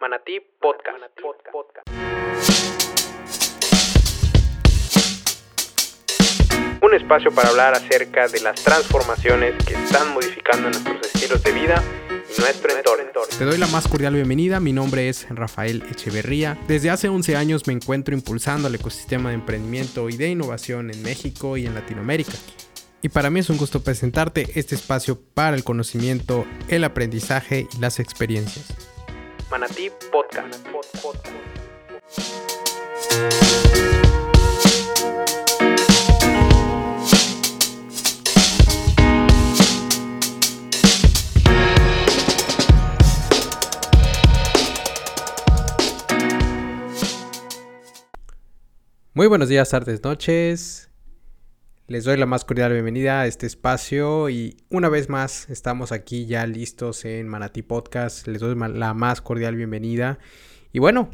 Manatí 0.00 0.40
Podcast. 0.58 0.96
Un 6.82 6.94
espacio 6.94 7.30
para 7.32 7.50
hablar 7.50 7.74
acerca 7.74 8.26
de 8.28 8.40
las 8.40 8.64
transformaciones 8.64 9.62
que 9.62 9.74
están 9.74 10.14
modificando 10.14 10.70
nuestros 10.70 11.02
estilos 11.02 11.42
de 11.42 11.52
vida 11.52 11.82
y 12.34 12.40
nuestro 12.40 12.72
entorno. 12.72 13.26
Te 13.38 13.44
doy 13.44 13.58
la 13.58 13.66
más 13.66 13.86
cordial 13.88 14.14
bienvenida, 14.14 14.58
mi 14.58 14.72
nombre 14.72 15.10
es 15.10 15.28
Rafael 15.28 15.82
Echeverría. 15.90 16.56
Desde 16.66 16.88
hace 16.88 17.10
11 17.10 17.36
años 17.36 17.66
me 17.66 17.74
encuentro 17.74 18.14
impulsando 18.14 18.68
el 18.68 18.76
ecosistema 18.76 19.28
de 19.28 19.34
emprendimiento 19.34 20.08
y 20.08 20.16
de 20.16 20.28
innovación 20.28 20.90
en 20.90 21.02
México 21.02 21.58
y 21.58 21.66
en 21.66 21.74
Latinoamérica. 21.74 22.32
Y 23.02 23.10
para 23.10 23.28
mí 23.28 23.40
es 23.40 23.50
un 23.50 23.58
gusto 23.58 23.82
presentarte 23.82 24.46
este 24.54 24.76
espacio 24.76 25.20
para 25.34 25.56
el 25.56 25.64
conocimiento, 25.64 26.46
el 26.68 26.84
aprendizaje 26.84 27.66
y 27.70 27.80
las 27.80 27.98
experiencias. 27.98 28.79
Manatí 29.50 29.90
Podcast. 30.12 30.56
Muy 49.12 49.26
buenos 49.26 49.48
días, 49.48 49.68
tardes, 49.68 50.02
noches. 50.02 50.89
Les 51.90 52.04
doy 52.04 52.16
la 52.16 52.26
más 52.26 52.44
cordial 52.44 52.72
bienvenida 52.72 53.22
a 53.22 53.26
este 53.26 53.46
espacio 53.46 54.28
y 54.30 54.56
una 54.70 54.88
vez 54.88 55.08
más 55.08 55.50
estamos 55.50 55.90
aquí 55.90 56.24
ya 56.24 56.46
listos 56.46 57.04
en 57.04 57.26
Manatí 57.26 57.62
Podcast. 57.62 58.28
Les 58.28 58.38
doy 58.38 58.54
la 58.54 58.94
más 58.94 59.20
cordial 59.20 59.56
bienvenida. 59.56 60.20
Y 60.72 60.78
bueno, 60.78 61.10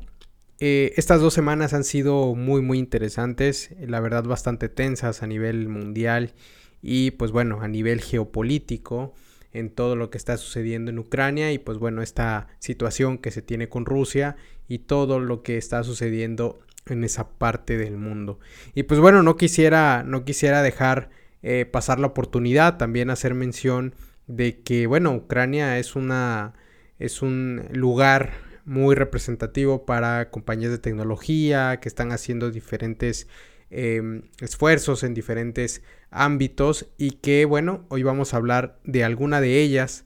eh, 0.61 0.93
estas 0.97 1.23
dos 1.23 1.33
semanas 1.33 1.73
han 1.73 1.83
sido 1.83 2.35
muy 2.35 2.60
muy 2.60 2.79
interesantes, 2.79 3.71
la 3.80 4.01
verdad 4.01 4.24
bastante 4.24 4.69
tensas 4.69 5.23
a 5.23 5.27
nivel 5.27 5.66
mundial 5.71 6.35
y 6.82 7.13
pues 7.13 7.32
bueno, 7.32 7.63
a 7.63 7.69
nivel 7.69 8.02
geopolítico 8.02 9.15
en 9.54 9.71
todo 9.71 9.97
lo 9.97 10.10
que 10.10 10.19
está 10.19 10.37
sucediendo 10.37 10.91
en 10.91 10.99
Ucrania 10.99 11.52
y 11.52 11.59
pues 11.59 11.79
bueno, 11.79 12.02
esta 12.02 12.49
situación 12.59 13.16
que 13.16 13.30
se 13.30 13.41
tiene 13.41 13.71
con 13.71 13.87
Rusia 13.87 14.37
y 14.69 14.80
todo 14.80 15.21
lo 15.21 15.43
que 15.43 15.57
está 15.57 15.82
sucediendo 15.85 16.59
en 16.87 17.04
esa 17.04 17.29
parte 17.29 17.76
del 17.76 17.96
mundo. 17.96 18.38
Y 18.74 18.84
pues 18.84 19.01
bueno, 19.01 19.23
no 19.23 19.37
quisiera, 19.37 20.02
no 20.04 20.24
quisiera 20.24 20.62
dejar 20.62 21.10
eh, 21.42 21.66
pasar 21.66 21.98
la 21.98 22.09
oportunidad 22.09 22.76
también 22.76 23.10
hacer 23.10 23.34
mención 23.34 23.95
de 24.26 24.60
que, 24.62 24.87
bueno, 24.87 25.14
Ucrania 25.14 25.79
es 25.79 25.96
una, 25.96 26.54
es 26.98 27.23
un 27.23 27.68
lugar 27.73 28.32
muy 28.64 28.95
representativo 28.95 29.87
para 29.87 30.30
compañías 30.30 30.73
de 30.73 30.79
tecnología 30.79 31.79
que 31.80 31.88
están 31.88 32.10
haciendo 32.10 32.51
diferentes 32.51 33.29
em, 33.70 34.23
esfuerzos 34.40 35.04
en 35.04 35.14
diferentes 35.14 35.82
ámbitos 36.10 36.87
y 36.98 37.12
que, 37.12 37.45
bueno, 37.45 37.87
hoy 37.90 38.02
vamos 38.02 38.34
a 38.34 38.38
hablar 38.38 38.79
de 38.84 39.04
alguna 39.04 39.40
de 39.40 39.60
ellas. 39.60 40.04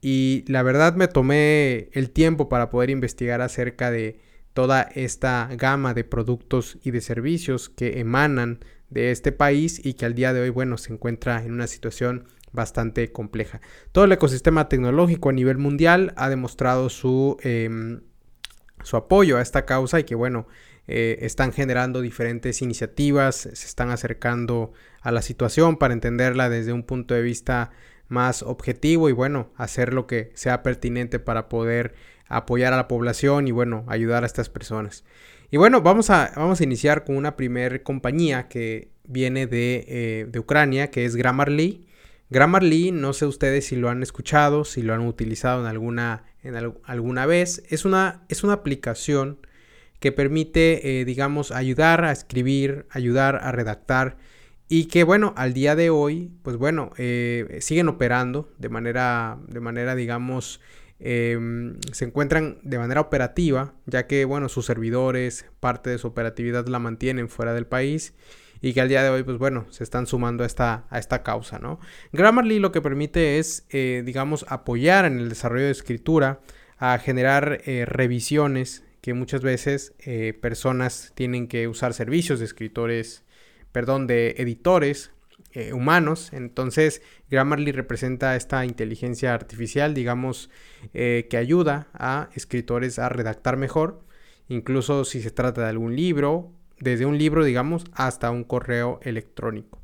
Y 0.00 0.44
la 0.48 0.62
verdad 0.62 0.94
me 0.96 1.08
tomé 1.08 1.90
el 1.92 2.10
tiempo 2.10 2.48
para 2.48 2.70
poder 2.70 2.90
investigar 2.90 3.42
acerca 3.42 3.90
de, 3.90 4.18
toda 4.52 4.82
esta 4.82 5.48
gama 5.56 5.94
de 5.94 6.04
productos 6.04 6.78
y 6.82 6.90
de 6.90 7.00
servicios 7.00 7.68
que 7.68 8.00
emanan 8.00 8.60
de 8.88 9.10
este 9.12 9.32
país 9.32 9.80
y 9.84 9.94
que 9.94 10.06
al 10.06 10.14
día 10.14 10.32
de 10.32 10.40
hoy, 10.40 10.50
bueno, 10.50 10.76
se 10.76 10.92
encuentra 10.92 11.42
en 11.44 11.52
una 11.52 11.66
situación 11.66 12.26
bastante 12.52 13.12
compleja. 13.12 13.60
Todo 13.92 14.04
el 14.04 14.12
ecosistema 14.12 14.68
tecnológico 14.68 15.28
a 15.28 15.32
nivel 15.32 15.58
mundial 15.58 16.12
ha 16.16 16.28
demostrado 16.28 16.88
su, 16.88 17.36
em, 17.42 18.00
su 18.82 18.96
apoyo 18.96 19.38
a 19.38 19.42
esta 19.42 19.64
causa 19.64 20.00
y 20.00 20.04
que, 20.04 20.16
bueno, 20.16 20.48
eh, 20.88 21.18
están 21.24 21.52
generando 21.52 22.00
diferentes 22.00 22.62
iniciativas, 22.62 23.36
se 23.36 23.66
están 23.66 23.90
acercando 23.90 24.72
a 25.02 25.12
la 25.12 25.22
situación 25.22 25.76
para 25.76 25.94
entenderla 25.94 26.48
desde 26.48 26.72
un 26.72 26.82
punto 26.82 27.14
de 27.14 27.22
vista 27.22 27.70
más 28.08 28.42
objetivo 28.42 29.08
y 29.08 29.12
bueno, 29.12 29.52
hacer 29.56 29.94
lo 29.94 30.08
que 30.08 30.32
sea 30.34 30.64
pertinente 30.64 31.20
para 31.20 31.48
poder 31.48 31.94
apoyar 32.30 32.72
a 32.72 32.76
la 32.76 32.88
población 32.88 33.46
y 33.46 33.50
bueno, 33.50 33.84
ayudar 33.88 34.22
a 34.22 34.26
estas 34.26 34.48
personas. 34.48 35.04
Y 35.50 35.58
bueno, 35.58 35.82
vamos 35.82 36.08
a, 36.10 36.32
vamos 36.36 36.60
a 36.60 36.64
iniciar 36.64 37.04
con 37.04 37.16
una 37.16 37.36
primer 37.36 37.82
compañía 37.82 38.48
que 38.48 38.88
viene 39.04 39.46
de, 39.46 39.84
eh, 39.88 40.26
de 40.28 40.38
Ucrania, 40.38 40.90
que 40.90 41.04
es 41.04 41.16
Grammarly. 41.16 41.86
Grammarly, 42.30 42.92
no 42.92 43.12
sé 43.12 43.26
ustedes 43.26 43.66
si 43.66 43.76
lo 43.76 43.90
han 43.90 44.02
escuchado, 44.02 44.64
si 44.64 44.82
lo 44.82 44.94
han 44.94 45.00
utilizado 45.00 45.60
en 45.60 45.66
alguna, 45.66 46.24
en 46.42 46.54
alguna 46.84 47.26
vez. 47.26 47.64
Es 47.68 47.84
una, 47.84 48.22
es 48.28 48.44
una 48.44 48.54
aplicación 48.54 49.44
que 49.98 50.12
permite, 50.12 51.00
eh, 51.00 51.04
digamos, 51.04 51.50
ayudar 51.50 52.04
a 52.04 52.12
escribir, 52.12 52.86
ayudar 52.90 53.40
a 53.42 53.52
redactar 53.52 54.16
y 54.72 54.84
que 54.84 55.02
bueno, 55.02 55.34
al 55.36 55.52
día 55.52 55.74
de 55.74 55.90
hoy, 55.90 56.30
pues 56.44 56.56
bueno, 56.56 56.92
eh, 56.96 57.58
siguen 57.60 57.88
operando 57.88 58.52
de 58.58 58.68
manera, 58.68 59.36
de 59.48 59.58
manera, 59.58 59.96
digamos, 59.96 60.60
Em, 61.02 61.80
se 61.92 62.04
encuentran 62.04 62.58
de 62.62 62.78
manera 62.78 63.00
operativa, 63.00 63.74
ya 63.86 64.06
que, 64.06 64.26
bueno, 64.26 64.50
sus 64.50 64.66
servidores, 64.66 65.46
parte 65.58 65.88
de 65.88 65.98
su 65.98 66.08
operatividad 66.08 66.66
la 66.66 66.78
mantienen 66.78 67.30
fuera 67.30 67.54
del 67.54 67.66
país 67.66 68.12
y 68.60 68.74
que 68.74 68.82
al 68.82 68.88
día 68.90 69.02
de 69.02 69.08
hoy, 69.08 69.22
pues 69.22 69.38
bueno, 69.38 69.66
se 69.70 69.82
están 69.82 70.06
sumando 70.06 70.44
a 70.44 70.46
esta, 70.46 70.84
a 70.90 70.98
esta 70.98 71.22
causa, 71.22 71.58
¿no? 71.58 71.80
Grammarly 72.12 72.58
lo 72.58 72.70
que 72.70 72.82
permite 72.82 73.38
es, 73.38 73.66
eh, 73.70 74.02
digamos, 74.04 74.44
apoyar 74.48 75.06
en 75.06 75.18
el 75.18 75.30
desarrollo 75.30 75.64
de 75.64 75.70
escritura, 75.70 76.40
a 76.76 76.98
generar 76.98 77.62
eh, 77.64 77.84
revisiones 77.86 78.84
que 79.00 79.14
muchas 79.14 79.40
veces 79.40 79.94
eh, 80.00 80.38
personas 80.40 81.12
tienen 81.14 81.48
que 81.48 81.68
usar 81.68 81.94
servicios 81.94 82.38
de 82.38 82.44
escritores, 82.44 83.24
perdón, 83.72 84.06
de 84.06 84.34
editores 84.36 85.12
humanos. 85.72 86.32
Entonces, 86.32 87.02
Grammarly 87.30 87.72
representa 87.72 88.36
esta 88.36 88.64
inteligencia 88.64 89.34
artificial, 89.34 89.94
digamos, 89.94 90.50
eh, 90.94 91.26
que 91.30 91.36
ayuda 91.36 91.88
a 91.92 92.28
escritores 92.34 92.98
a 92.98 93.08
redactar 93.08 93.56
mejor, 93.56 94.04
incluso 94.48 95.04
si 95.04 95.20
se 95.22 95.30
trata 95.30 95.62
de 95.62 95.68
algún 95.68 95.96
libro, 95.96 96.52
desde 96.78 97.06
un 97.06 97.18
libro, 97.18 97.44
digamos, 97.44 97.84
hasta 97.92 98.30
un 98.30 98.44
correo 98.44 99.00
electrónico. 99.02 99.80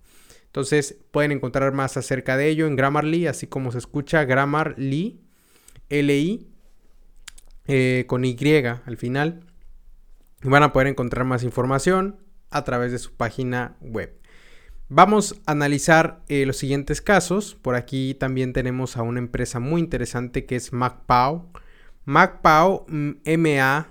Entonces, 0.47 0.99
pueden 1.11 1.33
encontrar 1.33 1.73
más 1.73 1.97
acerca 1.97 2.37
de 2.37 2.49
ello 2.49 2.67
en 2.67 2.77
Grammarly, 2.77 3.27
así 3.27 3.47
como 3.47 3.73
se 3.73 3.79
escucha 3.79 4.25
Grammarly, 4.25 5.21
L-I, 5.91 6.49
eh, 7.67 8.05
con 8.07 8.25
Y 8.25 8.37
al 8.87 8.97
final. 8.97 9.41
Van 10.43 10.63
a 10.63 10.73
poder 10.73 10.89
encontrar 10.89 11.27
más 11.27 11.43
información 11.43 12.21
a 12.51 12.65
través 12.65 12.93
de 12.93 12.99
su 12.99 13.15
página 13.15 13.77
web. 13.81 14.19
Vamos 14.89 15.41
a 15.47 15.53
analizar 15.53 16.21
eh, 16.29 16.47
los 16.47 16.59
siguientes 16.59 17.01
casos. 17.01 17.57
Por 17.61 17.75
aquí 17.75 18.15
también 18.15 18.53
tenemos 18.53 18.97
a 18.97 19.03
una 19.03 19.19
empresa 19.19 19.59
muy 19.59 19.81
interesante 19.81 20.47
que 20.47 20.55
es 20.55 20.73
MacPow. 20.73 21.51
MacPow, 22.05 22.87
M-A-C-P-A-W, 23.25 23.89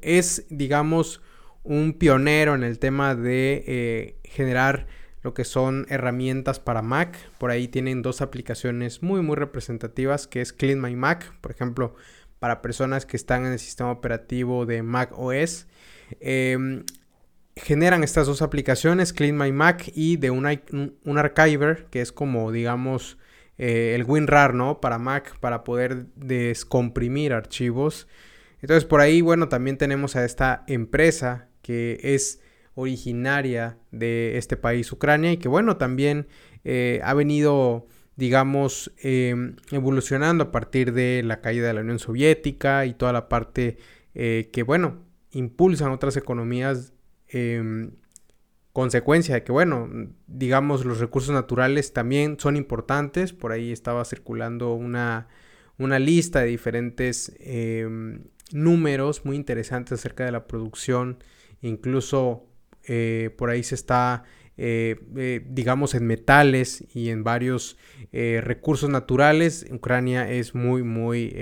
es, 0.00 0.46
digamos, 0.48 1.20
un 1.62 1.92
pionero 1.92 2.54
en 2.54 2.62
el 2.64 2.78
tema 2.78 3.14
de 3.14 3.64
eh, 3.66 4.18
generar 4.24 4.86
lo 5.20 5.34
que 5.34 5.44
son 5.44 5.84
herramientas 5.90 6.58
para 6.58 6.80
Mac. 6.80 7.18
Por 7.36 7.50
ahí 7.50 7.68
tienen 7.68 8.00
dos 8.00 8.22
aplicaciones 8.22 9.02
muy, 9.02 9.20
muy 9.20 9.36
representativas, 9.36 10.26
que 10.26 10.40
es 10.40 10.54
Clean 10.54 10.80
My 10.80 10.96
Mac, 10.96 11.38
por 11.42 11.50
ejemplo, 11.50 11.96
para 12.38 12.62
personas 12.62 13.04
que 13.04 13.18
están 13.18 13.44
en 13.44 13.52
el 13.52 13.58
sistema 13.58 13.90
operativo 13.90 14.64
de 14.64 14.82
Mac 14.82 15.12
OS. 15.18 15.66
Em, 16.20 16.84
generan 17.56 18.04
estas 18.04 18.26
dos 18.26 18.42
aplicaciones, 18.42 19.12
Clean 19.12 19.36
My 19.36 19.50
Mac 19.50 19.90
y 19.94 20.16
de 20.16 20.30
un, 20.30 20.46
un 21.04 21.18
archiver, 21.18 21.86
que 21.90 22.02
es 22.02 22.12
como, 22.12 22.52
digamos, 22.52 23.18
eh, 23.58 23.94
el 23.94 24.04
WinRAR, 24.04 24.54
¿no? 24.54 24.80
Para 24.80 24.98
Mac, 24.98 25.38
para 25.40 25.64
poder 25.64 26.06
descomprimir 26.14 27.32
archivos. 27.32 28.06
Entonces, 28.60 28.84
por 28.84 29.00
ahí, 29.00 29.22
bueno, 29.22 29.48
también 29.48 29.78
tenemos 29.78 30.16
a 30.16 30.24
esta 30.24 30.64
empresa 30.66 31.48
que 31.62 31.98
es 32.02 32.40
originaria 32.74 33.78
de 33.90 34.36
este 34.36 34.56
país, 34.56 34.92
Ucrania, 34.92 35.32
y 35.32 35.38
que, 35.38 35.48
bueno, 35.48 35.78
también 35.78 36.28
eh, 36.64 37.00
ha 37.02 37.14
venido, 37.14 37.86
digamos, 38.16 38.92
em, 38.98 39.56
evolucionando 39.70 40.44
a 40.44 40.52
partir 40.52 40.92
de 40.92 41.22
la 41.24 41.40
caída 41.40 41.68
de 41.68 41.74
la 41.74 41.80
Unión 41.80 41.98
Soviética 41.98 42.84
y 42.84 42.92
toda 42.92 43.14
la 43.14 43.28
parte 43.30 43.78
eh, 44.14 44.50
que, 44.52 44.62
bueno, 44.62 45.06
impulsan 45.30 45.90
otras 45.90 46.16
economías 46.16 46.92
Em, 47.28 47.92
consecuencia 48.72 49.34
de 49.34 49.42
que, 49.42 49.52
bueno, 49.52 49.88
digamos, 50.26 50.84
los 50.84 51.00
recursos 51.00 51.34
naturales 51.34 51.92
también 51.92 52.38
son 52.38 52.56
importantes. 52.56 53.32
Por 53.32 53.52
ahí 53.52 53.72
estaba 53.72 54.04
circulando 54.04 54.74
una, 54.74 55.28
una 55.78 55.98
lista 55.98 56.40
de 56.40 56.48
diferentes 56.48 57.34
em, 57.40 58.24
números 58.52 59.24
muy 59.24 59.36
interesantes 59.36 59.92
acerca 60.00 60.24
de 60.24 60.32
la 60.32 60.46
producción. 60.46 61.18
Incluso 61.62 62.46
eh, 62.84 63.34
por 63.36 63.50
ahí 63.50 63.62
se 63.62 63.74
está 63.74 64.24
digamos, 64.58 65.94
en 65.94 66.06
metales 66.06 66.82
y 66.94 67.10
en 67.10 67.24
varios 67.24 67.76
recursos 68.10 68.88
naturales, 68.88 69.66
Ucrania 69.70 70.30
es 70.30 70.54
muy, 70.54 70.82
muy, 70.82 71.36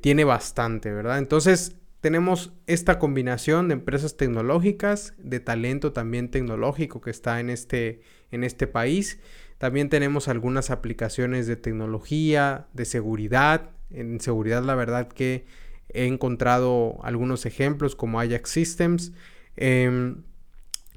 tiene 0.00 0.24
bastante, 0.24 0.92
¿verdad? 0.92 1.18
Entonces, 1.18 1.76
tenemos 2.04 2.52
esta 2.66 2.98
combinación 2.98 3.68
de 3.68 3.72
empresas 3.72 4.18
tecnológicas, 4.18 5.14
de 5.16 5.40
talento 5.40 5.94
también 5.94 6.30
tecnológico 6.30 7.00
que 7.00 7.08
está 7.10 7.40
en 7.40 7.48
este, 7.48 8.02
en 8.30 8.44
este 8.44 8.66
país. 8.66 9.20
También 9.56 9.88
tenemos 9.88 10.28
algunas 10.28 10.68
aplicaciones 10.68 11.46
de 11.46 11.56
tecnología, 11.56 12.66
de 12.74 12.84
seguridad. 12.84 13.70
En 13.88 14.20
seguridad 14.20 14.62
la 14.62 14.74
verdad 14.74 15.08
que 15.08 15.46
he 15.88 16.04
encontrado 16.04 16.98
algunos 17.04 17.46
ejemplos 17.46 17.96
como 17.96 18.20
Ajax 18.20 18.50
Systems, 18.50 19.14
em, 19.56 20.24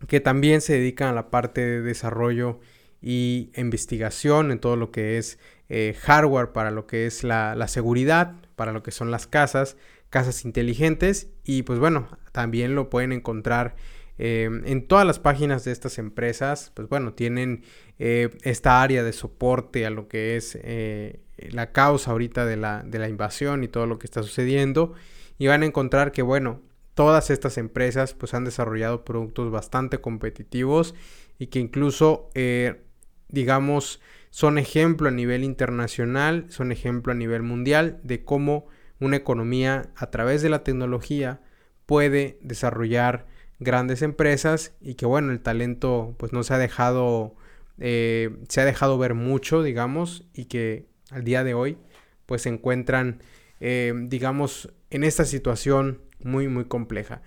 que 0.09 0.19
también 0.19 0.59
se 0.59 0.73
dedican 0.73 1.07
a 1.07 1.13
la 1.13 1.29
parte 1.29 1.61
de 1.61 1.81
desarrollo 1.83 2.59
y 3.01 3.49
investigación 3.55 4.51
en 4.51 4.59
todo 4.59 4.75
lo 4.75 4.91
que 4.91 5.17
es 5.17 5.39
eh, 5.69 5.95
hardware 6.01 6.51
para 6.51 6.69
lo 6.69 6.85
que 6.85 7.05
es 7.05 7.23
la, 7.23 7.55
la, 7.55 7.69
seguridad, 7.69 8.33
para 8.57 8.73
lo 8.73 8.83
que 8.83 8.91
son 8.91 9.09
las 9.09 9.25
casas, 9.25 9.77
casas 10.09 10.45
inteligentes 10.45 11.29
y 11.43 11.63
pues 11.63 11.79
bueno, 11.79 12.07
también 12.31 12.75
lo 12.75 12.89
pueden 12.89 13.11
encontrar 13.11 13.75
Em, 14.19 14.63
en 14.65 14.87
todas 14.87 15.05
las 15.05 15.19
páginas 15.19 15.63
de 15.63 15.71
estas 15.71 15.99
empresas, 15.99 16.71
pues 16.73 16.89
bueno, 16.89 17.13
tienen 17.13 17.63
eh, 17.99 18.29
esta 18.41 18.81
área 18.81 19.03
de 19.03 19.13
soporte 19.13 19.85
a 19.85 19.91
lo 19.91 20.07
que 20.07 20.35
es 20.35 20.57
eh, 20.61 21.19
la 21.37 21.71
causa 21.71 22.11
ahorita 22.11 22.45
de 22.45 22.57
la, 22.57 22.83
de 22.83 22.97
la 22.99 23.09
invasión 23.09 23.63
y 23.63 23.67
todo 23.67 23.85
lo 23.85 23.99
que 23.99 24.07
está 24.07 24.23
sucediendo. 24.23 24.93
Y 25.37 25.47
van 25.47 25.61
a 25.61 25.67
encontrar 25.67 26.11
que, 26.11 26.23
bueno, 26.23 26.61
todas 26.95 27.29
estas 27.29 27.59
empresas 27.59 28.15
pues 28.15 28.33
han 28.33 28.43
desarrollado 28.43 29.05
productos 29.05 29.51
bastante 29.51 29.99
competitivos 29.99 30.95
y 31.37 31.47
que 31.47 31.59
incluso, 31.59 32.31
eh, 32.33 32.81
digamos, 33.29 34.01
son 34.31 34.57
ejemplo 34.57 35.09
a 35.09 35.11
nivel 35.11 35.43
internacional, 35.43 36.47
son 36.49 36.71
ejemplo 36.71 37.11
a 37.11 37.15
nivel 37.15 37.43
mundial 37.43 37.99
de 38.03 38.23
cómo 38.25 38.65
una 38.99 39.17
economía 39.17 39.89
a 39.95 40.09
través 40.09 40.41
de 40.41 40.49
la 40.49 40.63
tecnología 40.63 41.41
puede 41.85 42.37
desarrollar 42.41 43.25
grandes 43.59 44.01
empresas 44.01 44.73
y 44.81 44.95
que 44.95 45.05
bueno, 45.05 45.31
el 45.31 45.41
talento 45.41 46.15
pues 46.17 46.33
no 46.33 46.43
se 46.43 46.53
ha 46.53 46.57
dejado, 46.57 47.35
eh, 47.79 48.37
se 48.49 48.61
ha 48.61 48.65
dejado 48.65 48.97
ver 48.97 49.13
mucho, 49.13 49.63
digamos, 49.63 50.25
y 50.33 50.45
que 50.45 50.87
al 51.11 51.23
día 51.23 51.43
de 51.43 51.53
hoy 51.53 51.77
pues 52.25 52.43
se 52.43 52.49
encuentran, 52.49 53.21
eh, 53.59 53.93
digamos, 53.95 54.73
en 54.89 55.03
esta 55.03 55.25
situación 55.25 56.01
muy, 56.23 56.47
muy 56.47 56.65
compleja. 56.65 57.21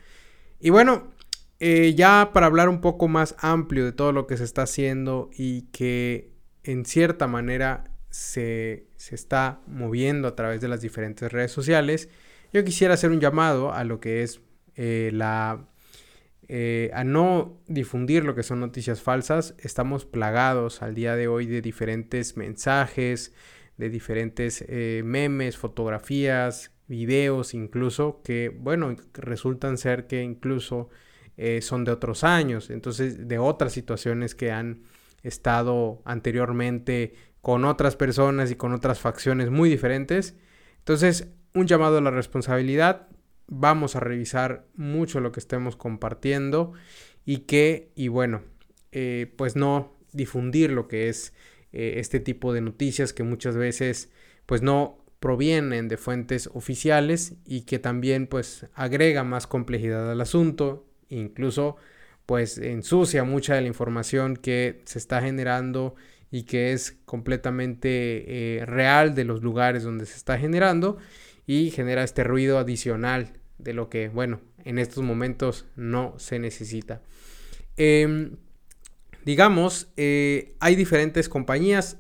Y 0.61 0.71
bueno, 0.71 1.11
eh, 1.59 1.95
ya 1.95 2.31
para 2.33 2.47
hablar 2.47 2.69
un 2.69 2.81
poco 2.81 3.09
más 3.09 3.35
amplio 3.39 3.85
de 3.85 3.93
todo 3.93 4.13
lo 4.13 4.27
que 4.27 4.37
se 4.37 4.45
está 4.45 4.63
haciendo 4.63 5.31
y 5.37 5.63
que 5.73 6.33
en 6.65 6.85
cierta 6.85 7.27
manera 7.27 7.90
se, 8.11 8.87
se 8.97 9.15
está 9.15 9.61
moviendo 9.67 10.29
a 10.29 10.37
través 10.37 10.61
de 10.61 10.69
las 10.69 10.81
diferentes 10.81 11.31
redes 11.31 11.53
sociales, 11.53 12.09
yo 12.53 12.65
quisiera 12.65 12.95
hacer 12.95 13.11
un 13.11 13.21
llamado 13.21 13.73
a 13.73 13.85
lo 13.85 14.01
que 14.01 14.23
es 14.23 14.41
la 14.77 15.71
eh, 16.53 16.91
a 16.95 17.05
no 17.05 17.61
difundir 17.69 18.25
lo 18.25 18.35
que 18.35 18.43
son 18.43 18.59
noticias 18.59 19.01
falsas. 19.01 19.55
Estamos 19.61 20.05
plagados 20.05 20.83
al 20.83 20.97
día 20.97 21.15
de 21.15 21.29
hoy 21.29 21.47
de 21.47 21.63
diferentes 21.63 22.37
mensajes, 22.37 23.33
de 23.77 23.89
diferentes 23.89 24.65
eh, 24.67 25.03
memes, 25.05 25.57
fotografías, 25.57 26.73
videos 26.89 27.55
incluso, 27.55 28.21
que 28.25 28.49
bueno, 28.49 28.97
resultan 29.15 29.79
ser 29.79 30.09
que 30.09 30.25
incluso 30.25 30.91
eh, 31.37 31.61
son 31.63 31.85
de 31.85 31.93
otros 31.93 32.25
años, 32.25 32.71
entonces 32.71 33.29
de 33.29 33.39
otras 33.39 33.73
situaciones 33.73 34.35
que 34.35 34.51
han 34.51 34.83
estado 35.23 36.03
anteriormente 36.05 37.15
con 37.43 37.65
otras 37.65 37.97
personas 37.97 38.51
y 38.51 38.57
con 38.57 38.73
otras 38.73 39.01
facciones 39.01 39.51
muy 39.51 39.71
diferentes. 39.71 40.37
Entonces, 40.79 41.29
un 41.55 41.67
llamado 41.67 41.99
a 41.99 42.01
la 42.01 42.11
responsabilidad, 42.11 43.09
vamos 43.47 43.97
a 43.97 44.01
revisar 44.01 44.67
mucho 44.75 45.21
lo 45.21 45.33
que 45.33 45.41
estemos 45.41 45.77
compartiendo 45.77 46.73
y 47.25 47.39
que, 47.39 47.93
y 47.95 48.09
bueno, 48.09 48.43
eh, 48.93 49.33
pues 49.37 49.57
no 49.57 49.97
difundir 50.13 50.71
lo 50.71 50.89
que 50.89 51.09
es 51.09 51.33
eh, 51.73 51.95
este 51.97 52.21
tipo 52.21 52.53
de 52.53 52.61
noticias 52.61 53.13
que 53.13 53.23
muchas 53.23 53.57
veces 53.57 54.11
pues 54.47 54.63
no 54.63 55.05
provienen 55.21 55.89
de 55.89 55.97
fuentes 55.97 56.49
oficiales 56.55 57.35
y 57.45 57.63
que 57.63 57.79
también 57.79 58.27
pues 58.27 58.67
agrega 58.75 59.23
más 59.23 59.47
complejidad 59.47 60.11
al 60.11 60.21
asunto, 60.21 60.87
incluso 61.09 61.77
pues 62.27 62.59
ensucia 62.59 63.25
mucha 63.25 63.55
de 63.55 63.61
la 63.61 63.69
información 63.69 64.37
que 64.37 64.81
se 64.85 64.99
está 64.99 65.21
generando 65.21 65.95
y 66.31 66.45
que 66.45 66.73
es 66.73 66.99
completamente 67.05 68.59
eh, 68.59 68.67
real 68.67 69.15
de 69.15 69.25
los 69.25 69.43
lugares 69.43 69.83
donde 69.83 70.07
se 70.07 70.17
está 70.17 70.39
generando 70.39 70.99
y 71.47 71.71
genera 71.71 72.05
este 72.05 72.23
ruido 72.25 72.59
adicional 72.59 73.33
de 73.59 73.75
lo 73.75 73.89
que, 73.89 74.09
bueno, 74.09 74.41
en 74.65 74.79
estos 74.79 75.03
momentos 75.03 75.67
no 75.77 76.15
se 76.19 76.39
necesita. 76.39 77.03
Em, 77.77 78.37
digamos, 79.25 79.91
eh, 79.97 80.55
hay 80.61 80.77
diferentes 80.77 81.29
compañías, 81.29 81.99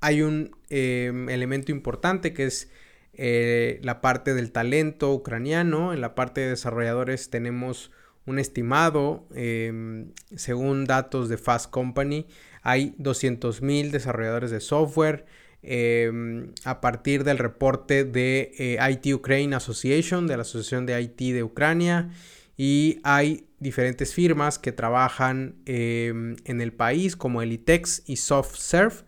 hay 0.00 0.22
un 0.22 0.56
em, 0.70 1.28
elemento 1.28 1.72
importante 1.72 2.32
que 2.32 2.44
es 2.44 2.70
eh, 3.14 3.80
la 3.82 4.00
parte 4.00 4.34
del 4.34 4.52
talento 4.52 5.12
ucraniano, 5.12 5.92
en 5.92 6.00
la 6.00 6.14
parte 6.14 6.40
de 6.40 6.50
desarrolladores 6.50 7.28
tenemos 7.28 7.90
un 8.24 8.38
estimado, 8.38 9.26
em, 9.34 10.12
según 10.36 10.84
datos 10.84 11.28
de 11.28 11.36
Fast 11.36 11.70
Company, 11.70 12.26
hay 12.62 12.94
200.000 12.98 13.90
desarrolladores 13.90 14.50
de 14.50 14.60
software, 14.60 15.26
Em, 15.62 16.54
a 16.64 16.80
partir 16.80 17.22
del 17.22 17.36
reporte 17.36 18.04
de 18.04 18.52
eh, 18.58 18.78
IT 18.90 19.14
Ukraine 19.14 19.54
Association, 19.54 20.26
de 20.26 20.36
la 20.36 20.42
Asociación 20.42 20.86
de 20.86 20.98
IT 21.00 21.34
de 21.34 21.42
Ucrania, 21.42 22.10
y 22.56 22.98
hay 23.04 23.46
diferentes 23.58 24.14
firmas 24.14 24.58
que 24.58 24.72
trabajan 24.72 25.56
em, 25.66 26.36
en 26.44 26.62
el 26.62 26.72
país 26.72 27.14
como 27.14 27.42
Elitex 27.42 28.04
y 28.06 28.16
SoftServe. 28.16 29.04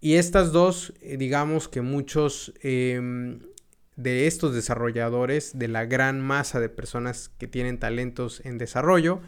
Y 0.00 0.14
estas 0.14 0.50
dos, 0.50 0.92
eh, 1.00 1.16
digamos 1.16 1.68
que 1.68 1.82
muchos 1.82 2.52
em, 2.62 3.38
de 3.94 4.26
estos 4.26 4.54
desarrolladores, 4.54 5.56
de 5.56 5.68
la 5.68 5.84
gran 5.84 6.20
masa 6.20 6.58
de 6.58 6.68
personas 6.68 7.28
que 7.38 7.46
tienen 7.46 7.78
talentos 7.78 8.44
en 8.44 8.58
desarrollo, 8.58 9.20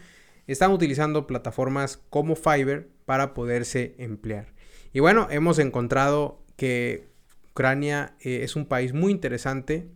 están 0.53 0.71
utilizando 0.73 1.27
plataformas 1.27 2.03
como 2.11 2.37
Fiverr 2.37 2.89
para 3.05 3.35
poderse 3.35 3.95
emplear. 3.99 4.53
Y 4.93 5.01
bueno, 5.01 5.29
hemos 5.31 5.59
encontrado 5.59 6.43
que 6.57 7.09
Ucrania 7.51 8.15
eh, 8.21 8.41
es 8.43 8.57
un 8.57 8.67
país 8.67 8.93
muy 8.93 9.13
interesante 9.13 9.89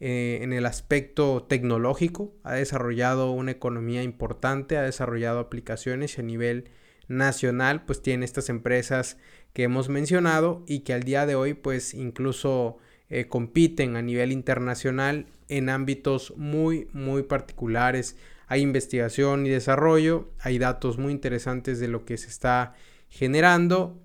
eh, 0.00 0.40
en 0.42 0.52
el 0.52 0.66
aspecto 0.66 1.44
tecnológico, 1.44 2.34
ha 2.42 2.54
desarrollado 2.54 3.30
una 3.30 3.52
economía 3.52 4.02
importante, 4.02 4.76
ha 4.76 4.82
desarrollado 4.82 5.38
aplicaciones 5.38 6.18
a 6.18 6.22
nivel 6.22 6.70
nacional 7.08 7.84
pues 7.84 8.02
tiene 8.02 8.24
estas 8.24 8.48
empresas 8.48 9.18
que 9.52 9.64
hemos 9.64 9.88
mencionado 9.88 10.64
y 10.66 10.80
que 10.80 10.94
al 10.94 11.02
día 11.02 11.26
de 11.26 11.34
hoy 11.34 11.54
pues 11.54 11.94
incluso 11.94 12.78
eh, 13.10 13.28
compiten 13.28 13.96
a 13.96 14.02
nivel 14.02 14.32
internacional 14.32 15.26
en 15.48 15.68
ámbitos 15.68 16.34
muy 16.36 16.88
muy 16.92 17.22
particulares. 17.22 18.16
Hay 18.52 18.60
investigación 18.60 19.46
y 19.46 19.48
desarrollo, 19.48 20.28
hay 20.38 20.58
datos 20.58 20.98
muy 20.98 21.10
interesantes 21.10 21.80
de 21.80 21.88
lo 21.88 22.04
que 22.04 22.18
se 22.18 22.28
está 22.28 22.74
generando. 23.08 23.98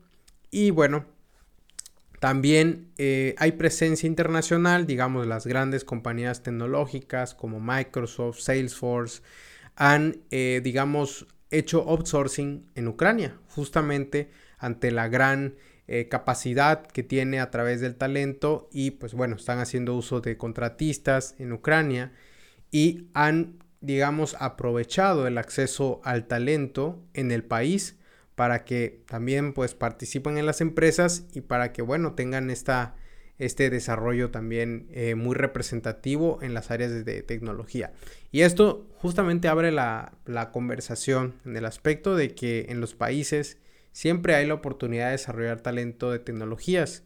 Y 0.52 0.72
bueno, 0.72 1.04
también 2.22 2.94
eh, 2.98 3.36
hay 3.40 3.52
presencia 3.52 4.08
internacional, 4.08 4.88
digamos, 4.88 5.28
las 5.28 5.46
grandes 5.46 5.84
compañías 5.84 6.44
tecnológicas 6.44 7.36
como 7.36 7.60
Microsoft, 7.60 8.40
Salesforce, 8.40 9.22
han, 9.76 10.22
eh, 10.32 10.62
digamos, 10.64 11.28
hecho 11.52 11.82
outsourcing 11.82 12.72
en 12.76 12.88
Ucrania, 12.88 13.38
justamente 13.50 14.30
ante 14.60 14.92
la 14.92 15.10
gran 15.10 15.56
eh, 15.90 16.08
capacidad 16.08 16.88
que 16.88 17.04
tiene 17.04 17.42
a 17.42 17.52
través 17.52 17.82
del 17.82 17.96
talento 17.96 18.70
y 18.72 18.92
pues 18.92 19.14
bueno, 19.14 19.36
están 19.36 19.60
haciendo 19.60 19.94
uso 19.94 20.22
de 20.22 20.38
contratistas 20.38 21.36
en 21.38 21.52
Ucrania 21.52 22.14
y 22.72 23.10
han, 23.14 23.60
digamos, 23.82 24.36
aprovechado 24.40 25.28
el 25.28 25.38
acceso 25.38 26.02
al 26.04 26.28
talento 26.28 27.02
en 27.14 27.32
el 27.32 27.44
país 27.44 27.98
para 28.36 28.66
que 28.66 29.02
también 29.08 29.54
pues 29.54 29.74
participen 29.74 30.38
en 30.38 30.46
las 30.46 30.62
empresas 30.62 31.26
y 31.34 31.42
para 31.42 31.74
que 31.74 31.82
bueno 31.82 32.14
tengan 32.14 32.52
esta, 32.52 32.96
este 33.40 33.70
desarrollo 33.70 34.30
también 34.30 34.88
eh, 34.92 35.16
muy 35.16 35.36
representativo 35.36 36.40
en 36.42 36.54
las 36.54 36.70
áreas 36.70 37.04
de, 37.04 37.24
tecnología. 37.24 37.94
Y 38.32 38.42
esto 38.42 38.88
justamente 38.98 39.48
abre 39.48 39.72
la, 39.72 40.14
la, 40.26 40.52
conversación 40.52 41.34
en 41.46 41.58
el 41.58 41.66
aspecto 41.66 42.16
de 42.16 42.36
que 42.36 42.68
en 42.70 42.80
los 42.80 42.94
países 42.94 43.58
siempre 43.92 44.36
hay 44.36 44.46
la 44.46 44.54
oportunidad 44.54 45.08
de 45.08 45.14
desarrollar 45.14 45.62
talento 45.62 46.12
de 46.12 46.20
tecnologías. 46.20 47.04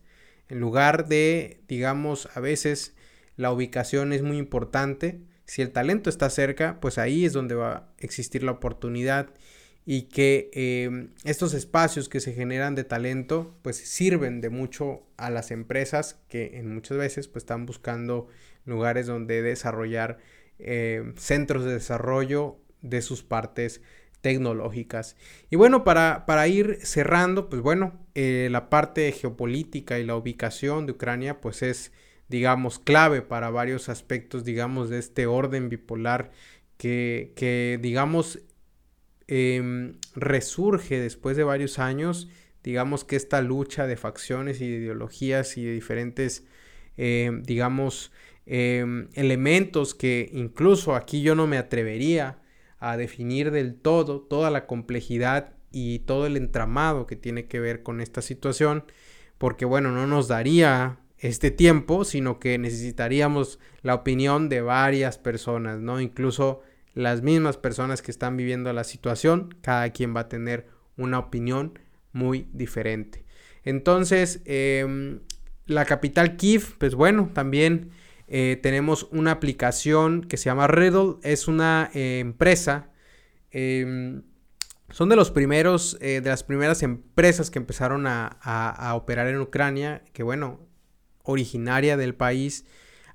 En 0.49 0.59
lugar 0.59 1.07
de, 1.07 1.61
digamos, 1.69 2.27
a 2.35 2.41
veces 2.41 2.93
la 3.37 3.53
ubicación 3.53 4.11
es 4.11 4.21
muy 4.21 4.37
importante. 4.37 5.21
Si 5.51 5.61
el 5.61 5.71
talento 5.71 6.09
está 6.09 6.29
cerca, 6.29 6.79
pues 6.79 6.97
ahí 6.97 7.25
es 7.25 7.33
donde 7.33 7.55
va 7.55 7.73
a 7.73 7.89
existir 7.97 8.41
la 8.41 8.53
oportunidad 8.53 9.31
y 9.85 10.03
que 10.03 10.49
em, 10.53 11.09
estos 11.25 11.53
espacios 11.53 12.07
que 12.07 12.21
se 12.21 12.31
generan 12.31 12.73
de 12.73 12.85
talento 12.85 13.53
pues 13.61 13.75
sirven 13.75 14.39
de 14.39 14.49
mucho 14.49 15.03
a 15.17 15.29
las 15.29 15.51
empresas 15.51 16.21
que 16.29 16.57
en 16.57 16.73
muchas 16.73 16.97
veces 16.97 17.27
pues 17.27 17.41
están 17.43 17.65
buscando 17.65 18.29
lugares 18.63 19.07
donde 19.07 19.41
desarrollar 19.41 20.19
em, 20.57 21.17
centros 21.17 21.65
de 21.65 21.73
desarrollo 21.73 22.55
de 22.81 23.01
sus 23.01 23.21
partes 23.21 23.81
tecnológicas. 24.21 25.17
Y 25.49 25.57
bueno, 25.57 25.83
para, 25.83 26.25
para 26.25 26.47
ir 26.47 26.79
cerrando, 26.81 27.49
pues 27.49 27.61
bueno, 27.61 27.99
eh, 28.15 28.47
la 28.49 28.69
parte 28.69 29.11
geopolítica 29.11 29.99
y 29.99 30.05
la 30.05 30.15
ubicación 30.15 30.85
de 30.85 30.93
Ucrania 30.93 31.41
pues 31.41 31.61
es 31.61 31.91
digamos 32.31 32.79
clave 32.79 33.21
para 33.21 33.51
varios 33.51 33.89
aspectos 33.89 34.43
digamos 34.43 34.89
de 34.89 34.97
este 34.97 35.27
orden 35.27 35.69
bipolar 35.69 36.31
que, 36.77 37.33
que 37.35 37.77
digamos 37.79 38.39
Em, 39.33 39.93
resurge 40.13 40.99
después 40.99 41.37
de 41.37 41.45
varios 41.45 41.79
años, 41.79 42.27
digamos 42.65 43.05
que 43.05 43.15
esta 43.15 43.41
lucha 43.41 43.87
de 43.87 43.95
facciones 43.95 44.59
y 44.59 44.69
de 44.69 44.75
ideologías 44.75 45.55
y 45.55 45.63
de 45.63 45.71
diferentes, 45.71 46.45
em, 46.97 47.41
digamos, 47.43 48.11
em, 48.45 49.07
elementos 49.13 49.95
que 49.95 50.29
incluso 50.33 50.95
aquí 50.95 51.21
yo 51.21 51.33
no 51.35 51.47
me 51.47 51.57
atrevería 51.57 52.39
a 52.79 52.97
definir 52.97 53.51
del 53.51 53.75
todo 53.75 54.19
toda 54.19 54.51
la 54.51 54.65
complejidad 54.67 55.53
y 55.71 55.99
todo 55.99 56.25
el 56.25 56.35
entramado 56.35 57.07
que 57.07 57.15
tiene 57.15 57.45
que 57.47 57.61
ver 57.61 57.83
con 57.83 58.01
esta 58.01 58.21
situación, 58.21 58.83
porque 59.37 59.63
bueno, 59.63 59.93
no 59.93 60.07
nos 60.07 60.27
daría 60.27 60.99
este 61.21 61.51
tiempo, 61.51 62.03
sino 62.03 62.39
que 62.39 62.57
necesitaríamos 62.57 63.59
la 63.83 63.93
opinión 63.93 64.49
de 64.49 64.61
varias 64.61 65.19
personas, 65.19 65.79
¿no? 65.79 66.01
Incluso 66.01 66.61
las 66.93 67.21
mismas 67.21 67.57
personas 67.57 68.01
que 68.01 68.11
están 68.11 68.35
viviendo 68.35 68.73
la 68.73 68.83
situación, 68.83 69.55
cada 69.61 69.91
quien 69.91 70.15
va 70.15 70.21
a 70.21 70.29
tener 70.29 70.67
una 70.97 71.19
opinión 71.19 71.79
muy 72.11 72.49
diferente. 72.53 73.23
Entonces, 73.63 74.41
em, 74.45 75.19
la 75.67 75.85
capital 75.85 76.37
Kiev, 76.37 76.75
pues 76.79 76.95
bueno, 76.95 77.29
también 77.33 77.91
eh, 78.27 78.59
tenemos 78.61 79.07
una 79.11 79.31
aplicación 79.31 80.23
que 80.23 80.37
se 80.37 80.45
llama 80.45 80.67
Riddle, 80.67 81.17
es 81.21 81.47
una 81.47 81.91
eh, 81.93 82.19
empresa, 82.19 82.89
em, 83.51 84.23
son 84.89 85.07
de 85.07 85.15
los 85.15 85.29
primeros, 85.31 85.97
eh, 86.01 86.19
de 86.21 86.29
las 86.29 86.43
primeras 86.43 86.81
empresas 86.81 87.51
que 87.51 87.59
empezaron 87.59 88.07
a, 88.07 88.25
a 88.27 88.95
operar 88.95 89.27
en 89.27 89.39
Ucrania, 89.39 90.03
que 90.13 90.23
bueno, 90.23 90.70
originaria 91.23 91.97
del 91.97 92.15
país, 92.15 92.65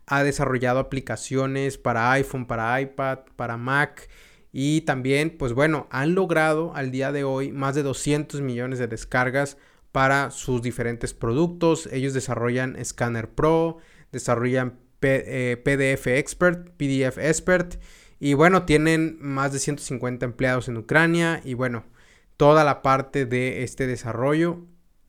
ha 0.07 0.23
desarrollado 0.23 0.79
aplicaciones 0.79 1.79
para 1.79 2.13
iPhone, 2.13 2.47
para 2.47 2.81
iPad, 2.81 3.21
para 3.37 3.57
Mac 3.57 4.09
y 4.53 4.83
también, 4.83 5.37
pues 5.37 5.53
bueno, 5.53 5.87
han 5.91 6.15
logrado 6.15 6.75
al 6.75 6.91
día 6.91 7.13
de 7.13 7.25
hoy 7.25 7.53
más 7.53 7.75
de 7.75 7.83
200 7.83 8.41
millones 8.41 8.79
de 8.79 8.87
descargas 8.87 9.59
para 9.93 10.31
sus 10.31 10.63
diferentes 10.63 11.13
productos. 11.13 11.89
Ellos 11.93 12.15
desarrollan 12.15 12.77
Scanner 12.83 13.29
Pro, 13.29 13.79
desarrollan 14.13 14.79
PDF 15.01 16.07
eh, 16.07 16.19
Expert, 16.19 16.71
PDF 16.77 17.19
Expert 17.19 17.77
y 18.19 18.35
bueno, 18.35 18.65
tienen 18.65 19.19
más 19.21 19.53
de 19.53 19.59
150 19.59 20.25
empleados 20.25 20.69
en 20.69 20.79
Ucrania 20.79 21.41
y 21.45 21.55
bueno, 21.55 21.85
toda 22.37 22.65
la 22.65 22.83
parte 22.83 23.27
de 23.27 23.63
este 23.63 23.87
desarrollo. 23.87 24.65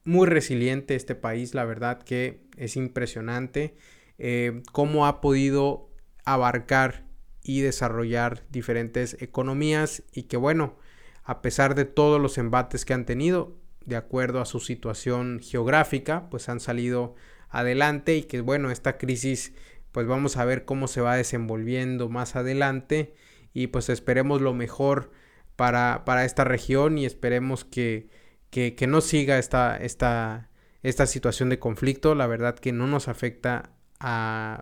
Muy 0.08 0.26
resiliente 0.26 0.96
este 0.96 1.16
país, 1.16 1.54
la 1.54 1.66
verdad 1.66 2.02
que 2.02 2.40
es 2.56 2.78
impresionante. 2.78 3.76
Eh, 4.18 4.64
cómo 4.72 5.06
ha 5.06 5.20
podido 5.20 5.90
abarcar 6.24 7.04
y 7.44 7.60
desarrollar 7.60 8.46
diferentes 8.50 9.22
economías 9.22 10.04
y 10.14 10.24
que 10.24 10.38
bueno, 10.38 10.78
a 11.26 11.42
pesar 11.42 11.76
de 11.76 11.84
todos 11.84 12.22
los 12.22 12.38
embates 12.38 12.86
que 12.86 12.94
han 12.94 13.06
tenido, 13.06 13.58
de 13.86 13.98
acuerdo 13.98 14.40
a 14.40 14.46
su 14.46 14.62
situación 14.62 15.42
geográfica, 15.44 16.30
pues 16.30 16.48
han 16.48 16.62
salido 16.62 17.16
adelante 17.50 18.16
y 18.16 18.24
que 18.24 18.40
bueno, 18.40 18.72
esta 18.72 18.98
crisis 18.98 19.52
pues 19.92 20.08
vamos 20.08 20.38
a 20.38 20.46
ver 20.46 20.64
cómo 20.64 20.88
se 20.88 21.02
va 21.02 21.18
desenvolviendo 21.18 22.08
más 22.08 22.38
adelante 22.38 23.14
y 23.54 23.68
pues 23.68 23.90
esperemos 23.90 24.40
lo 24.40 24.54
mejor 24.54 25.12
para, 25.58 26.04
para 26.06 26.24
esta 26.24 26.46
región 26.46 26.98
y 26.98 27.06
esperemos 27.06 27.66
que, 27.66 28.08
que, 28.50 28.76
que 28.76 28.88
no 28.88 29.02
siga 29.02 29.38
esta, 29.38 29.78
esta, 29.78 30.50
esta 30.84 31.06
situación 31.06 31.50
de 31.50 31.60
conflicto, 31.60 32.16
la 32.16 32.28
verdad 32.28 32.58
que 32.58 32.72
no 32.72 32.88
nos 32.88 33.08
afecta 33.08 33.72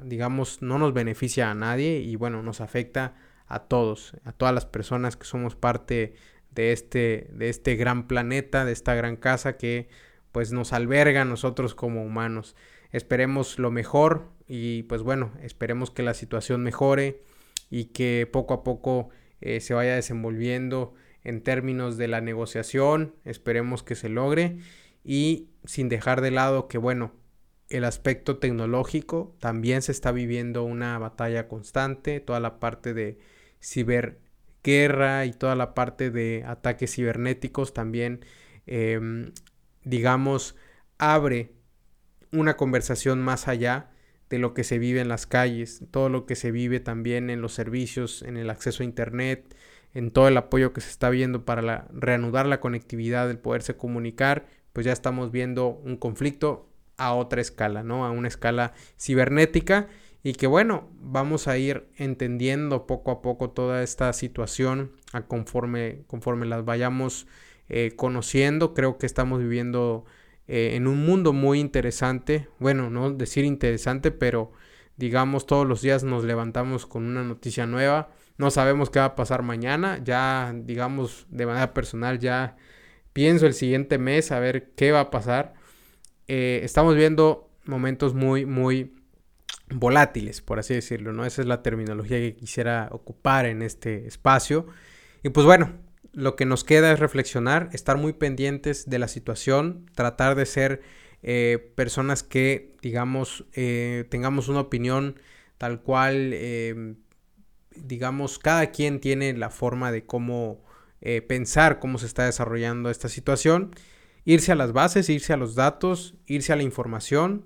digamos, 0.01 0.61
no 0.61 0.79
nos 0.79 0.93
beneficia 0.93 1.51
a 1.51 1.55
nadie 1.55 1.99
y 1.99 2.15
bueno, 2.15 2.41
nos 2.41 2.61
afecta 2.61 3.15
a 3.47 3.59
todos, 3.59 4.15
a 4.23 4.31
todas 4.31 4.53
las 4.53 4.65
personas 4.65 5.17
que 5.17 5.25
somos 5.25 5.55
parte 5.55 6.15
de 6.51 6.71
este, 6.71 7.27
de 7.31 7.49
este 7.49 7.75
gran 7.75 8.07
planeta, 8.07 8.65
de 8.65 8.71
esta 8.71 8.95
gran 8.95 9.17
casa 9.17 9.57
que 9.57 9.89
pues 10.31 10.51
nos 10.51 10.73
alberga 10.73 11.21
a 11.21 11.25
nosotros 11.25 11.75
como 11.75 12.03
humanos. 12.03 12.55
Esperemos 12.91 13.59
lo 13.59 13.71
mejor 13.71 14.29
y 14.47 14.83
pues 14.83 15.01
bueno, 15.01 15.33
esperemos 15.41 15.91
que 15.91 16.03
la 16.03 16.13
situación 16.13 16.63
mejore 16.63 17.21
y 17.69 17.85
que 17.85 18.27
poco 18.31 18.53
a 18.53 18.63
poco 18.63 19.09
eh, 19.41 19.59
se 19.59 19.73
vaya 19.73 19.95
desenvolviendo 19.95 20.93
en 21.25 21.41
términos 21.41 21.97
de 21.97 22.07
la 22.07 22.21
negociación, 22.21 23.15
esperemos 23.25 23.83
que 23.83 23.95
se 23.95 24.07
logre 24.07 24.59
y 25.03 25.49
sin 25.65 25.89
dejar 25.89 26.21
de 26.21 26.31
lado 26.31 26.67
que 26.67 26.77
bueno, 26.77 27.11
el 27.69 27.83
aspecto 27.83 28.37
tecnológico, 28.37 29.35
también 29.39 29.81
se 29.81 29.91
está 29.91 30.11
viviendo 30.11 30.63
una 30.63 30.97
batalla 30.99 31.47
constante, 31.47 32.19
toda 32.19 32.39
la 32.39 32.59
parte 32.59 32.93
de 32.93 33.17
ciberguerra 33.61 35.25
y 35.25 35.33
toda 35.33 35.55
la 35.55 35.73
parte 35.73 36.11
de 36.11 36.43
ataques 36.45 36.93
cibernéticos 36.93 37.73
también, 37.73 38.23
em, 38.67 39.31
digamos, 39.83 40.55
abre 40.99 41.53
una 42.31 42.55
conversación 42.55 43.21
más 43.21 43.47
allá 43.47 43.89
de 44.29 44.39
lo 44.39 44.53
que 44.53 44.63
se 44.63 44.79
vive 44.79 45.01
en 45.01 45.07
las 45.07 45.25
calles, 45.25 45.83
todo 45.91 46.09
lo 46.09 46.25
que 46.25 46.35
se 46.35 46.51
vive 46.51 46.79
también 46.79 47.29
en 47.29 47.41
los 47.41 47.53
servicios, 47.53 48.21
en 48.21 48.37
el 48.37 48.49
acceso 48.49 48.83
a 48.83 48.85
Internet, 48.85 49.55
en 49.95 50.11
todo 50.11 50.27
el 50.27 50.37
apoyo 50.37 50.73
que 50.73 50.81
se 50.81 50.89
está 50.89 51.09
viendo 51.09 51.45
para 51.45 51.87
reanudar 51.91 52.45
la 52.45 52.59
conectividad, 52.59 53.31
el 53.31 53.39
poderse 53.39 53.75
comunicar, 53.75 54.45
pues 54.73 54.85
ya 54.85 54.91
estamos 54.91 55.31
viendo 55.31 55.69
un 55.69 55.95
conflicto 55.95 56.69
a 56.97 57.13
otra 57.13 57.41
escala, 57.41 57.81
¿no? 57.81 58.05
A 58.05 58.11
una 58.11 58.27
escala 58.27 58.73
cibernética 58.99 59.87
y 60.21 60.33
que 60.33 60.47
bueno, 60.47 60.89
vamos 60.99 61.47
a 61.47 61.57
ir 61.57 61.87
entendiendo 61.97 62.85
poco 62.87 63.11
a 63.11 63.21
poco 63.21 63.51
toda 63.51 63.83
esta 63.83 64.11
situación 64.11 64.91
a 65.13 65.21
conforme, 65.21 66.03
conforme 66.07 66.45
las 66.45 66.65
vayamos 66.65 67.25
eh, 67.69 67.93
conociendo. 67.95 68.73
Creo 68.73 68.97
que 68.97 69.05
estamos 69.05 69.39
viviendo 69.39 70.03
eh, 70.47 70.71
en 70.73 70.87
un 70.87 71.05
mundo 71.05 71.31
muy 71.31 71.59
interesante, 71.59 72.49
bueno, 72.59 72.89
no 72.89 73.11
decir 73.11 73.45
interesante, 73.45 74.11
pero 74.11 74.51
digamos 74.97 75.45
todos 75.45 75.65
los 75.65 75.81
días 75.81 76.03
nos 76.03 76.25
levantamos 76.25 76.85
con 76.85 77.05
una 77.05 77.23
noticia 77.23 77.65
nueva. 77.65 78.09
No 78.37 78.51
sabemos 78.51 78.89
qué 78.89 78.99
va 78.99 79.05
a 79.05 79.15
pasar 79.15 79.43
mañana, 79.43 79.99
ya 80.03 80.53
digamos 80.55 81.25
de 81.29 81.45
manera 81.45 81.73
personal 81.73 82.19
ya 82.19 82.57
pienso 83.13 83.45
el 83.45 83.53
siguiente 83.53 83.97
mes 83.97 84.31
a 84.31 84.39
ver 84.39 84.71
qué 84.75 84.91
va 84.91 84.99
a 84.99 85.09
pasar 85.11 85.53
eh, 86.27 86.61
estamos 86.63 86.95
viendo 86.95 87.51
momentos 87.65 88.13
muy, 88.13 88.45
muy 88.45 88.95
volátiles, 89.69 90.41
por 90.41 90.59
así 90.59 90.73
decirlo, 90.73 91.13
¿no? 91.13 91.25
Esa 91.25 91.41
es 91.41 91.47
la 91.47 91.61
terminología 91.61 92.17
que 92.17 92.35
quisiera 92.35 92.89
ocupar 92.91 93.45
en 93.45 93.61
este 93.61 94.07
espacio. 94.07 94.67
Y 95.23 95.29
pues 95.29 95.45
bueno, 95.45 95.73
lo 96.13 96.35
que 96.35 96.45
nos 96.45 96.63
queda 96.63 96.91
es 96.91 96.99
reflexionar, 96.99 97.69
estar 97.73 97.97
muy 97.97 98.13
pendientes 98.13 98.89
de 98.89 98.99
la 98.99 99.07
situación, 99.07 99.85
tratar 99.95 100.35
de 100.35 100.45
ser 100.45 100.81
eh, 101.23 101.71
personas 101.75 102.23
que, 102.23 102.75
digamos, 102.81 103.45
eh, 103.53 104.05
tengamos 104.09 104.47
una 104.47 104.61
opinión 104.61 105.19
tal 105.57 105.81
cual, 105.81 106.33
digamos, 107.77 108.39
cada 108.39 108.71
quien 108.71 108.99
tiene 108.99 109.33
la 109.33 109.49
forma 109.49 109.91
de 109.91 110.05
cómo 110.05 110.63
pensar 111.27 111.79
cómo 111.79 111.99
se 111.99 112.07
está 112.07 112.25
desarrollando 112.25 112.89
esta 112.89 113.09
situación 113.09 113.75
irse 114.25 114.51
a 114.51 114.55
las 114.55 114.73
bases, 114.73 115.09
irse 115.09 115.31
a 115.31 115.37
los 115.37 115.55
datos, 115.55 116.15
irse 116.25 116.51
a 116.51 116.55
la 116.55 116.63
información, 116.63 117.45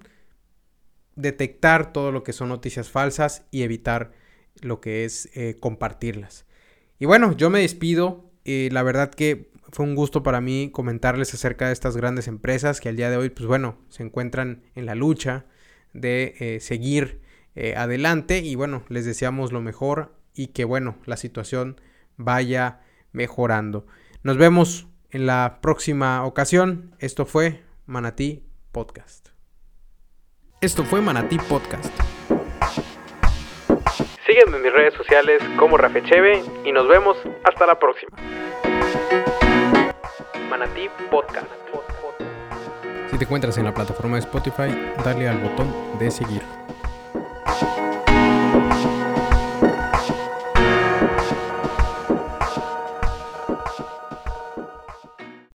detectar 1.15 1.93
todo 1.93 2.12
lo 2.12 2.24
que 2.24 2.33
son 2.33 2.50
noticias 2.50 2.89
falsas 2.89 3.45
y 3.51 3.63
evitar 3.63 4.13
lo 4.62 4.79
que 4.79 5.05
es 5.05 5.29
eh, 5.33 5.57
compartirlas. 5.59 6.45
Y 6.98 7.05
bueno, 7.05 7.36
yo 7.36 7.50
me 7.50 7.59
despido. 7.59 8.31
y 8.45 8.69
la 8.69 8.83
verdad 8.83 9.12
que 9.12 9.51
fue 9.71 9.86
un 9.86 9.95
gusto 9.95 10.24
para 10.24 10.41
mí 10.41 10.69
comentarles 10.71 11.33
acerca 11.33 11.67
de 11.67 11.74
estas 11.74 11.95
grandes 11.95 12.27
empresas 12.27 12.79
que 12.79 12.89
al 12.89 12.95
día 12.95 13.12
de 13.12 13.17
hoy, 13.17 13.29
pues 13.29 13.45
bueno, 13.45 13.77
se 13.89 14.01
encuentran 14.03 14.63
en 14.75 14.86
la 14.86 14.95
lucha 14.95 15.45
de 15.93 16.36
eh, 16.39 16.59
seguir 16.62 17.21
eh, 17.55 17.75
adelante. 17.75 18.39
Y 18.39 18.55
bueno, 18.55 18.83
les 18.89 19.05
deseamos 19.05 19.51
lo 19.51 19.62
mejor 19.62 20.15
y 20.33 20.48
que 20.48 20.65
bueno, 20.65 20.95
la 21.05 21.17
situación 21.17 21.79
vaya 22.17 22.81
mejorando. 23.12 23.86
Nos 24.24 24.38
vemos 24.38 24.88
en 25.12 25.25
la 25.25 25.59
próxima 25.62 26.25
ocasión. 26.25 26.95
Esto 27.00 27.25
fue 27.25 27.63
Manatí 27.86 28.43
Podcast. 28.71 29.29
Esto 30.62 30.83
fue 30.83 31.01
Manatí 31.01 31.38
Podcast. 31.38 31.93
Sígueme 34.25 34.57
en 34.57 34.63
mis 34.63 34.74
redes 34.74 34.93
sociales 34.93 35.41
como 35.57 35.77
Rafecheve 35.77 36.43
y 36.65 36.71
nos 36.71 36.88
vemos 36.88 37.17
hasta 37.43 37.65
la 37.65 37.79
próxima. 37.79 38.15
Manatí 40.50 40.89
Podcast. 41.09 41.48
Si 43.09 43.17
te 43.17 43.24
encuentras 43.24 43.57
en 43.57 43.65
la 43.65 43.74
plataforma 43.74 44.17
de 44.17 44.19
Spotify, 44.19 44.93
dale 45.03 45.27
al 45.27 45.39
botón 45.39 45.74
de 45.98 46.12
seguir. 46.12 46.43